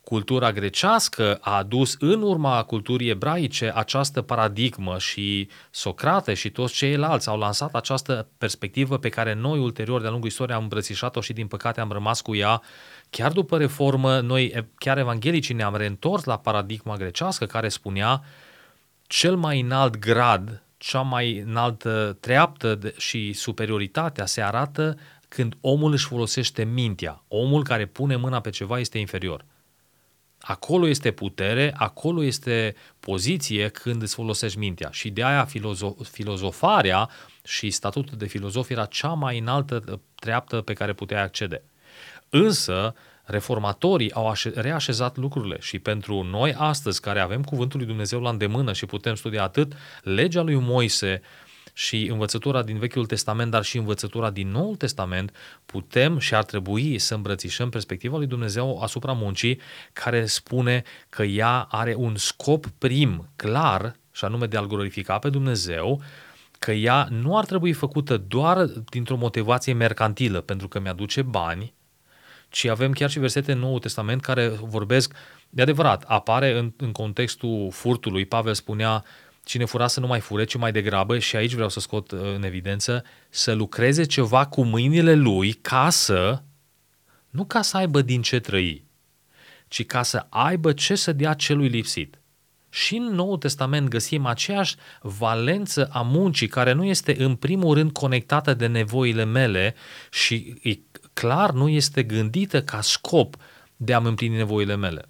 Cultura 0.01 0.53
grecească 0.53 1.39
a 1.41 1.57
adus 1.57 1.97
în 1.99 2.23
urma 2.23 2.63
culturii 2.63 3.09
ebraice 3.09 3.73
această 3.75 4.23
paradigmă 4.23 4.99
și 4.99 5.49
Socrate 5.71 6.35
și 6.35 6.51
toți 6.51 6.75
ceilalți 6.75 7.29
au 7.29 7.39
lansat 7.39 7.75
această 7.75 8.29
perspectivă 8.39 8.99
pe 8.99 9.09
care 9.09 9.35
noi 9.35 9.59
ulterior 9.59 10.01
de-a 10.01 10.11
lungul 10.11 10.29
istoriei 10.29 10.57
am 10.57 10.63
îmbrățișat-o 10.63 11.21
și 11.21 11.33
din 11.33 11.47
păcate 11.47 11.81
am 11.81 11.93
rămas 11.93 12.21
cu 12.21 12.35
ea. 12.35 12.63
Chiar 13.11 13.33
după 13.33 13.59
reformă, 13.59 14.21
noi, 14.21 14.69
chiar 14.75 14.99
evanghelicii, 14.99 15.55
ne-am 15.55 15.77
reîntors 15.77 16.25
la 16.25 16.39
paradigma 16.39 16.97
grecească 16.97 17.47
care 17.47 17.69
spunea 17.69 18.23
cel 19.07 19.37
mai 19.37 19.61
înalt 19.61 19.99
grad 19.99 20.63
cea 20.79 21.01
mai 21.01 21.39
înaltă 21.39 22.17
treaptă 22.21 22.79
și 22.97 23.33
superioritatea 23.33 24.27
se 24.27 24.43
arată 24.43 24.99
când 25.29 25.55
omul 25.61 25.93
își 25.93 26.07
folosește 26.07 26.65
mintea. 26.65 27.23
Omul 27.29 27.65
care 27.65 27.87
pune 27.87 28.17
mâna 28.17 28.41
pe 28.41 28.51
ceva 28.51 28.79
este 28.79 28.99
inferior. 28.99 29.45
Acolo 30.41 30.87
este 30.89 31.11
putere, 31.11 31.75
acolo 31.77 32.23
este 32.23 32.75
poziție 33.01 33.69
când 33.69 34.03
îți 34.03 34.15
folosești 34.15 34.59
mintea. 34.59 34.89
Și 34.93 35.11
de 35.11 35.25
aia 35.25 35.47
filozo- 35.47 36.11
filozofarea 36.11 37.09
și 37.45 37.71
statutul 37.71 38.19
de 38.19 38.27
filozof 38.27 38.71
era 38.71 38.85
cea 38.85 39.13
mai 39.13 39.39
înaltă 39.39 40.01
treaptă 40.15 40.61
pe 40.61 40.73
care 40.73 40.93
puteai 40.93 41.23
accede. 41.23 41.63
Însă, 42.29 42.95
reformatorii 43.29 44.13
au 44.13 44.33
reașezat 44.55 45.17
lucrurile 45.17 45.57
și 45.61 45.79
pentru 45.79 46.23
noi 46.23 46.55
astăzi, 46.57 47.01
care 47.01 47.21
avem 47.21 47.43
cuvântul 47.43 47.79
lui 47.79 47.89
Dumnezeu 47.89 48.21
la 48.21 48.31
îndemână 48.31 48.73
și 48.73 48.87
putem 48.87 49.15
studia 49.15 49.43
atât 49.43 49.73
legea 50.03 50.43
lui 50.43 50.55
Moise 50.55 51.21
și 51.73 52.09
învățătura 52.11 52.63
din 52.63 52.79
Vechiul 52.79 53.07
Testament, 53.07 53.51
dar 53.51 53.63
și 53.63 53.77
învățătura 53.77 54.31
din 54.31 54.51
Noul 54.51 54.77
Testament, 54.77 55.35
putem 55.67 56.19
și 56.19 56.35
ar 56.35 56.45
trebui 56.45 56.99
să 56.99 57.15
îmbrățișăm 57.15 57.69
perspectiva 57.69 58.17
lui 58.17 58.27
Dumnezeu 58.27 58.83
asupra 58.83 59.13
muncii, 59.13 59.61
care 59.93 60.27
spune 60.27 60.83
că 61.09 61.23
ea 61.23 61.67
are 61.71 61.95
un 61.95 62.17
scop 62.17 62.67
prim, 62.79 63.29
clar, 63.37 63.97
și 64.13 64.25
anume 64.25 64.47
de 64.47 64.57
a-L 64.57 64.67
glorifica 64.67 65.19
pe 65.19 65.31
Dumnezeu, 65.31 66.03
că 66.59 66.73
ea 66.73 67.09
nu 67.11 67.37
ar 67.37 67.45
trebui 67.45 67.73
făcută 67.73 68.17
doar 68.17 68.65
dintr-o 68.65 69.17
motivație 69.17 69.73
mercantilă, 69.73 70.41
pentru 70.41 70.69
că 70.69 70.81
mi-aduce 70.81 71.23
bani, 71.23 71.75
ci 72.49 72.65
avem 72.65 72.93
chiar 72.93 73.11
și 73.11 73.19
versete 73.19 73.53
în 73.53 73.59
Noul 73.59 73.79
Testament 73.79 74.21
care 74.21 74.49
vorbesc, 74.49 75.15
de 75.51 75.63
adevărat, 75.63 76.05
apare 76.07 76.59
în, 76.59 76.73
în 76.77 76.93
contextul 76.93 77.69
furtului, 77.73 78.25
Pavel 78.25 78.55
spunea, 78.55 79.05
cine 79.45 79.65
fura 79.65 79.87
să 79.87 80.01
nu 80.01 80.07
mai 80.07 80.21
fure, 80.21 80.45
ci 80.45 80.57
mai 80.57 80.73
degrabă, 80.73 81.19
și 81.19 81.37
aici 81.37 81.55
vreau 81.55 81.69
să 81.69 81.81
scot 81.81 82.11
uh, 82.11 82.21
în 82.35 82.43
evidență, 82.43 83.05
să 83.29 83.53
lucreze 83.53 84.05
ceva 84.05 84.47
cu 84.47 84.63
mâinile 84.63 85.15
lui 85.15 85.53
ca 85.53 85.91
să, 85.91 86.43
nu 87.31 87.45
ca 87.45 87.63
să 87.63 87.77
aibă 87.77 88.03
din 88.03 88.23
ce 88.23 88.39
trăi, 88.39 88.85
ci 89.69 89.87
ca 89.87 90.03
să 90.03 90.27
aibă 90.29 90.73
ce 90.73 90.95
să 90.95 91.13
dea 91.13 91.35
celui 91.35 91.69
lipsit. 91.69 92.19
Și 92.71 92.97
în 92.97 93.15
Noul 93.15 93.39
Testament 93.39 93.89
găsim 93.89 94.27
aceeași 94.27 94.77
valență 95.01 95.89
a 95.93 96.03
muncii 96.03 96.49
care 96.49 96.73
nu 96.73 96.85
este 96.85 97.23
în 97.25 97.35
primul 97.35 97.75
rând 97.75 97.93
conectată 97.93 98.55
de 98.55 98.67
nevoile 98.67 99.25
mele 99.25 99.75
și 100.11 100.55
clar 101.19 101.51
nu 101.51 101.69
este 101.69 102.03
gândită 102.03 102.63
ca 102.63 102.81
scop 102.81 103.37
de 103.77 103.95
a-mi 103.95 104.09
împlini 104.09 104.37
nevoile 104.37 104.77
mele. 104.77 105.09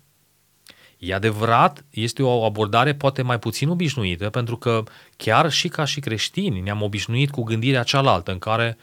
E 0.98 1.14
adevărat, 1.14 1.84
este 1.90 2.22
o 2.22 2.44
abordare 2.44 2.94
poate 2.94 3.22
mai 3.22 3.38
puțin 3.38 3.68
obișnuită, 3.68 4.30
pentru 4.30 4.56
că 4.56 4.82
chiar 5.16 5.50
și 5.50 5.68
ca 5.68 5.84
și 5.84 6.00
creștini 6.00 6.60
ne-am 6.60 6.82
obișnuit 6.82 7.30
cu 7.30 7.42
gândirea 7.42 7.82
cealaltă, 7.82 8.30
în 8.30 8.38
care 8.38 8.76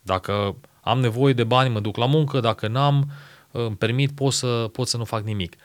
dacă 0.00 0.56
am 0.80 1.00
nevoie 1.00 1.32
de 1.32 1.44
bani, 1.44 1.68
mă 1.72 1.80
duc 1.80 1.96
la 1.96 2.06
muncă, 2.06 2.40
dacă 2.40 2.68
n-am, 2.68 3.10
îmi 3.50 3.76
permit, 3.76 4.12
pot 4.12 4.32
să, 4.32 4.68
pot 4.72 4.88
să 4.88 4.96
nu 4.96 5.04
fac 5.04 5.24
nimic. 5.24 5.56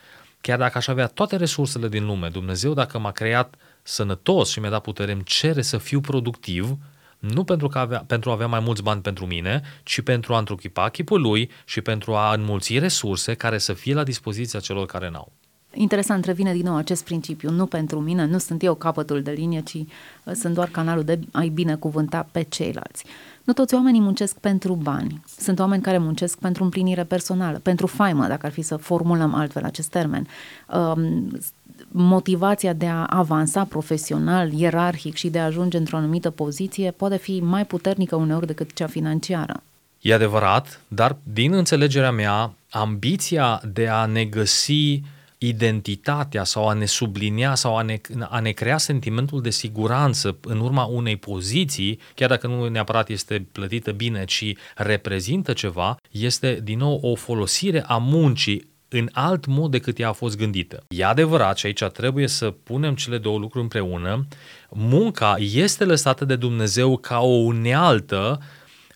Chiar 0.42 0.58
dacă 0.58 0.78
aș 0.78 0.88
avea 0.88 1.08
toate 1.08 1.36
resursele 1.36 1.88
din 1.88 2.06
lume, 2.06 2.28
Dumnezeu 2.30 2.74
dacă 2.74 3.00
m-a 3.00 3.12
creat 3.12 3.56
sănătos 3.84 4.50
și 4.50 4.60
mi-a 4.60 4.70
dat 4.70 4.82
putere, 4.82 5.12
îmi 5.12 5.24
cere 5.24 5.62
să 5.62 5.78
fiu 5.78 6.01
productiv, 6.01 6.78
nu 7.20 7.44
pentru, 7.44 7.68
că 7.68 7.78
avea, 7.78 8.04
pentru 8.08 8.30
a 8.30 8.34
avea 8.34 8.48
mai 8.48 8.60
mulți 8.60 8.84
bani 8.84 9.02
pentru 9.02 9.26
mine, 9.26 9.62
ci 9.84 10.02
pentru 10.02 10.34
a 10.34 10.38
întruchipa 10.38 10.90
chipul 10.90 11.22
lui 11.22 11.52
și 11.66 11.82
pentru 11.82 12.16
a 12.16 12.34
înmulți 12.34 12.78
resurse 12.78 13.34
care 13.34 13.58
să 13.58 13.74
fie 13.74 13.94
la 13.94 14.04
dispoziția 14.04 14.60
celor 14.60 14.86
care 14.86 15.10
n-au. 15.10 15.38
Interesant, 15.74 16.26
revine 16.26 16.54
din 16.54 16.66
nou 16.66 16.76
acest 16.76 17.04
principiu, 17.04 17.50
nu 17.50 17.66
pentru 17.66 18.00
mine, 18.00 18.26
nu 18.26 18.38
sunt 18.38 18.64
eu 18.64 18.76
capătul 18.76 19.22
de 19.22 19.32
linie, 19.32 19.62
ci 19.62 19.74
uh, 19.74 20.34
sunt 20.34 20.54
doar 20.54 20.68
canalul 20.68 21.04
de 21.04 21.20
a-i 21.32 21.50
binecuvânta 21.50 22.28
pe 22.32 22.42
ceilalți. 22.42 23.06
Nu 23.44 23.54
toți 23.54 23.74
oamenii 23.74 24.02
muncesc 24.02 24.38
pentru 24.38 24.74
bani. 24.74 25.22
Sunt 25.38 25.60
oameni 25.60 25.82
care 25.82 25.98
muncesc 25.98 26.38
pentru 26.38 26.64
împlinire 26.64 27.04
personală, 27.04 27.58
pentru 27.58 27.88
faimă, 27.88 28.28
dacă 28.28 28.46
ar 28.46 28.52
fi 28.52 28.62
să 28.62 28.76
formulăm 28.76 29.34
altfel 29.34 29.64
acest 29.64 29.90
termen. 29.90 30.28
Um, 30.74 31.40
motivația 31.88 32.74
de 32.74 32.88
a 32.88 33.06
avansa 33.06 33.64
profesional, 33.64 34.52
ierarhic 34.52 35.16
și 35.16 35.30
de 35.30 35.40
a 35.40 35.46
ajunge 35.46 35.78
într-o 35.78 35.98
anumită 35.98 36.30
poziție 36.30 36.92
poate 36.92 37.18
fi 37.18 37.40
mai 37.40 37.66
puternică 37.66 38.16
uneori 38.16 38.48
decât 38.48 38.74
cea 38.74 38.88
financiară. 38.88 39.64
E 40.02 40.14
adevărat, 40.14 40.82
dar 40.88 41.18
din 41.24 41.54
înțelegerea 41.54 42.12
mea, 42.12 42.54
ambiția 42.70 43.62
de 43.74 43.88
a 43.88 44.06
ne 44.06 44.26
găsi 44.26 45.02
identitatea 45.41 46.43
sau 46.43 46.67
a 46.67 46.74
ne 46.74 46.86
sublinia 46.86 47.55
sau 47.55 47.77
a 47.77 47.81
ne, 47.81 48.00
a 48.19 48.39
ne 48.39 48.51
crea 48.51 48.77
sentimentul 48.77 49.41
de 49.41 49.50
siguranță 49.50 50.38
în 50.41 50.60
urma 50.60 50.84
unei 50.84 51.17
poziții, 51.17 52.00
chiar 52.15 52.29
dacă 52.29 52.48
nu 52.48 52.67
neapărat 52.67 53.10
este 53.10 53.48
plătită 53.51 53.91
bine, 53.91 54.25
ci 54.25 54.53
reprezintă 54.75 55.53
ceva, 55.53 55.98
este 56.12 56.60
din 56.63 56.77
nou 56.77 57.00
o 57.01 57.15
folosire 57.15 57.84
a 57.88 57.98
muncii 57.98 58.67
în 58.89 59.10
alt 59.12 59.46
mod 59.46 59.72
decât 59.72 60.00
ea 60.00 60.10
a 60.10 60.13
fost 60.13 60.38
gândită. 60.38 60.84
E 60.88 61.05
adevărat 61.05 61.58
și 61.58 61.65
aici 61.65 61.84
trebuie 61.84 62.27
să 62.27 62.51
punem 62.51 62.96
cele 62.96 63.17
două 63.17 63.38
lucruri 63.38 63.63
împreună. 63.63 64.27
Munca 64.69 65.36
este 65.39 65.86
lăsată 65.86 66.25
de 66.25 66.36
Dumnezeu 66.36 66.98
ca 66.98 67.19
o 67.19 67.36
unealtă 67.36 68.41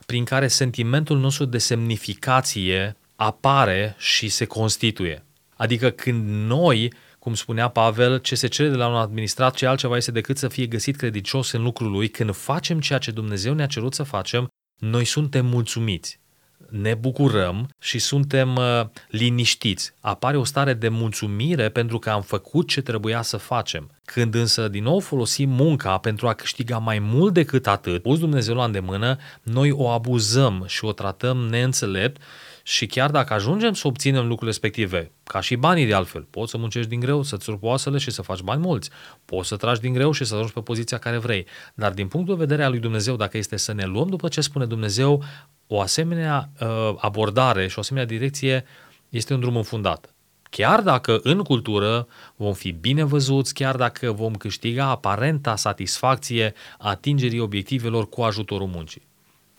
prin 0.05 0.23
care 0.23 0.47
sentimentul 0.47 1.19
nostru 1.19 1.45
de 1.45 1.57
semnificație 1.57 2.95
apare 3.15 3.95
și 3.97 4.29
se 4.29 4.45
constituie. 4.45 5.23
Adică 5.63 5.89
când 5.89 6.47
noi 6.47 6.93
cum 7.19 7.33
spunea 7.33 7.67
Pavel, 7.67 8.17
ce 8.17 8.35
se 8.35 8.47
cere 8.47 8.69
de 8.69 8.75
la 8.75 8.87
un 8.87 8.95
administrat 8.95 9.55
ce 9.55 9.65
altceva 9.65 9.97
este 9.97 10.11
decât 10.11 10.37
să 10.37 10.47
fie 10.47 10.65
găsit 10.65 10.95
credicios 10.95 11.51
în 11.51 11.63
lucrul 11.63 11.91
lui. 11.91 12.07
Când 12.09 12.35
facem 12.35 12.79
ceea 12.79 12.99
ce 12.99 13.11
Dumnezeu 13.11 13.53
ne-a 13.53 13.65
cerut 13.65 13.93
să 13.93 14.03
facem, 14.03 14.47
noi 14.79 15.05
suntem 15.05 15.45
mulțumiți 15.45 16.21
ne 16.69 16.93
bucurăm 16.93 17.69
și 17.79 17.99
suntem 17.99 18.55
uh, 18.55 18.85
liniștiți. 19.07 19.93
Apare 19.99 20.37
o 20.37 20.43
stare 20.43 20.73
de 20.73 20.89
mulțumire 20.89 21.69
pentru 21.69 21.99
că 21.99 22.09
am 22.09 22.21
făcut 22.21 22.67
ce 22.67 22.81
trebuia 22.81 23.21
să 23.21 23.37
facem. 23.37 23.91
Când 24.05 24.35
însă 24.35 24.67
din 24.67 24.83
nou 24.83 24.99
folosim 24.99 25.49
munca 25.49 25.97
pentru 25.97 26.27
a 26.27 26.33
câștiga 26.33 26.77
mai 26.77 26.99
mult 26.99 27.33
decât 27.33 27.67
atât, 27.67 28.01
pus 28.01 28.19
Dumnezeu 28.19 28.55
la 28.55 28.63
îndemână, 28.63 29.17
noi 29.43 29.71
o 29.71 29.87
abuzăm 29.87 30.63
și 30.67 30.85
o 30.85 30.91
tratăm 30.91 31.37
neînțelept 31.37 32.21
și 32.65 32.85
chiar 32.85 33.11
dacă 33.11 33.33
ajungem 33.33 33.73
să 33.73 33.87
obținem 33.87 34.21
lucrurile 34.21 34.49
respective, 34.49 35.11
ca 35.23 35.39
și 35.39 35.55
banii 35.55 35.85
de 35.85 35.93
altfel, 35.93 36.21
poți 36.21 36.51
să 36.51 36.57
muncești 36.57 36.89
din 36.89 36.99
greu, 36.99 37.23
să-ți 37.23 37.49
rupi 37.49 37.65
oasele 37.65 37.97
și 37.97 38.11
să 38.11 38.21
faci 38.21 38.39
bani 38.39 38.61
mulți, 38.61 38.89
poți 39.25 39.47
să 39.47 39.55
tragi 39.55 39.81
din 39.81 39.93
greu 39.93 40.11
și 40.11 40.25
să 40.25 40.33
ajungi 40.33 40.53
pe 40.53 40.61
poziția 40.61 40.97
care 40.97 41.17
vrei. 41.17 41.45
Dar 41.73 41.91
din 41.91 42.07
punctul 42.07 42.35
de 42.35 42.43
vedere 42.45 42.63
al 42.63 42.71
lui 42.71 42.79
Dumnezeu, 42.79 43.15
dacă 43.15 43.37
este 43.37 43.57
să 43.57 43.73
ne 43.73 43.85
luăm 43.85 44.07
după 44.07 44.27
ce 44.27 44.41
spune 44.41 44.65
Dumnezeu, 44.65 45.23
o 45.67 45.81
asemenea 45.81 46.49
uh, 46.61 46.93
abordare 46.97 47.67
și 47.67 47.77
o 47.77 47.81
asemenea 47.81 48.07
direcție 48.07 48.65
este 49.09 49.33
un 49.33 49.39
drum 49.39 49.55
înfundat. 49.55 50.13
Chiar 50.49 50.81
dacă 50.81 51.19
în 51.23 51.37
cultură 51.41 52.07
vom 52.35 52.53
fi 52.53 52.71
bine 52.71 53.03
văzuți, 53.03 53.53
chiar 53.53 53.75
dacă 53.75 54.11
vom 54.11 54.33
câștiga 54.33 54.85
aparenta 54.85 55.55
satisfacție 55.55 56.53
atingerii 56.77 57.39
obiectivelor 57.39 58.09
cu 58.09 58.21
ajutorul 58.21 58.67
muncii. 58.67 59.07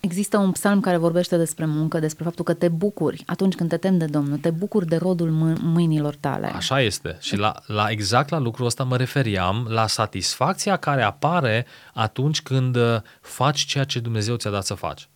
Există 0.04 0.38
un 0.38 0.52
psalm 0.52 0.80
care 0.80 0.96
vorbește 0.96 1.36
despre 1.36 1.64
muncă, 1.64 1.98
despre 1.98 2.24
faptul 2.24 2.44
că 2.44 2.54
te 2.54 2.68
bucuri 2.68 3.22
atunci 3.26 3.54
când 3.54 3.68
te 3.68 3.76
temi 3.76 3.98
de 3.98 4.04
Domnul, 4.04 4.38
te 4.38 4.50
bucuri 4.50 4.86
de 4.86 4.96
rodul 4.96 5.30
mâ- 5.30 5.60
mâinilor 5.60 6.14
tale. 6.14 6.46
Așa 6.46 6.80
este. 6.80 7.16
Și 7.20 7.36
la, 7.36 7.54
la 7.66 7.90
exact 7.90 8.28
la 8.28 8.38
lucrul 8.38 8.66
ăsta 8.66 8.84
mă 8.84 8.96
referiam, 8.96 9.66
la 9.68 9.86
satisfacția 9.86 10.76
care 10.76 11.02
apare 11.02 11.66
atunci 11.94 12.42
când 12.42 12.76
uh, 12.76 13.00
faci 13.20 13.64
ceea 13.64 13.84
ce 13.84 13.98
Dumnezeu 14.00 14.36
ți-a 14.36 14.50
dat 14.50 14.64
să 14.64 14.74
faci. 14.74 15.08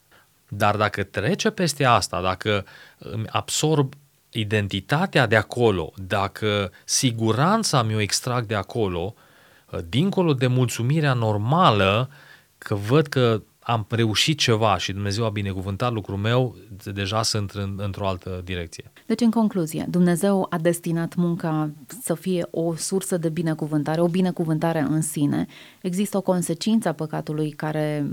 Dar 0.49 0.77
dacă 0.77 1.03
trece 1.03 1.51
peste 1.51 1.85
asta, 1.85 2.21
dacă 2.21 2.65
îmi 2.99 3.27
absorb 3.29 3.95
identitatea 4.31 5.27
de 5.27 5.37
acolo, 5.37 5.93
dacă 6.07 6.71
siguranța 6.85 7.83
mi-o 7.83 8.01
extrag 8.01 8.47
de 8.47 8.55
acolo, 8.55 9.15
uh, 9.71 9.81
dincolo 9.89 10.35
de 10.35 10.47
mulțumirea 10.47 11.13
normală, 11.13 12.11
că 12.59 12.75
văd 12.75 13.07
că 13.07 13.43
am 13.69 13.87
reușit 13.89 14.39
ceva 14.39 14.79
și 14.79 14.93
Dumnezeu 14.93 15.25
a 15.25 15.29
binecuvântat 15.29 15.93
lucrul 15.93 16.17
meu, 16.17 16.57
deja 16.85 17.23
sunt 17.23 17.51
în, 17.51 17.75
într-o 17.83 18.09
altă 18.09 18.41
direcție. 18.45 18.93
Deci, 19.07 19.21
în 19.21 19.31
concluzie, 19.31 19.87
Dumnezeu 19.89 20.47
a 20.51 20.59
destinat 20.59 21.15
munca 21.15 21.71
să 22.03 22.15
fie 22.15 22.47
o 22.51 22.75
sursă 22.75 23.17
de 23.17 23.29
binecuvântare, 23.29 24.01
o 24.01 24.09
binecuvântare 24.09 24.81
în 24.81 25.01
sine. 25.01 25.47
Există 25.83 26.17
o 26.17 26.21
consecință 26.21 26.89
a 26.89 26.93
păcatului 26.93 27.51
care 27.51 28.07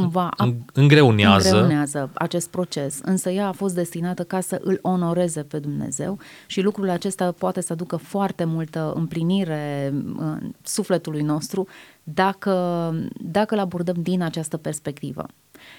cumva 0.00 0.30
îngreunează. 0.72 1.48
îngreunează 1.48 2.10
acest 2.14 2.48
proces, 2.50 3.00
însă 3.02 3.30
ea 3.30 3.48
a 3.48 3.52
fost 3.52 3.74
destinată 3.74 4.24
ca 4.24 4.40
să 4.40 4.60
îl 4.62 4.78
onoreze 4.82 5.42
pe 5.42 5.58
Dumnezeu 5.58 6.18
și 6.46 6.60
lucrul 6.60 6.90
acesta 6.90 7.32
poate 7.32 7.60
să 7.60 7.72
aducă 7.72 7.96
foarte 7.96 8.44
multă 8.44 8.92
împlinire 8.96 9.88
în 10.16 10.52
sufletului 10.62 11.22
nostru 11.22 11.68
dacă, 12.02 12.52
dacă 13.20 13.54
îl 13.54 13.60
abordăm 13.60 13.96
din 13.98 14.22
această 14.22 14.56
perspectivă. 14.56 15.26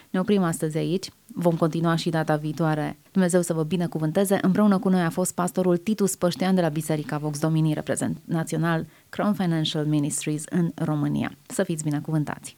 Ne 0.09 0.19
oprim 0.19 0.43
astăzi 0.43 0.77
aici, 0.77 1.09
vom 1.33 1.55
continua 1.55 1.95
și 1.95 2.09
data 2.09 2.35
viitoare. 2.35 2.99
Dumnezeu 3.11 3.41
să 3.41 3.53
vă 3.53 3.63
binecuvânteze. 3.63 4.37
Împreună 4.41 4.77
cu 4.77 4.89
noi 4.89 5.01
a 5.01 5.09
fost 5.09 5.33
pastorul 5.33 5.77
Titus 5.77 6.15
Păștean 6.15 6.55
de 6.55 6.61
la 6.61 6.69
Biserica 6.69 7.17
Vox 7.17 7.39
Domini, 7.39 7.73
reprezent 7.73 8.17
național 8.25 8.85
Crown 9.09 9.33
Financial 9.33 9.85
Ministries 9.85 10.43
în 10.49 10.71
România. 10.75 11.31
Să 11.47 11.63
fiți 11.63 11.83
binecuvântați! 11.83 12.57